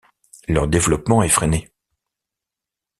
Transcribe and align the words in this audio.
Leur 0.47 0.67
développement 0.67 1.21
est 1.21 1.29
freiné. 1.29 1.69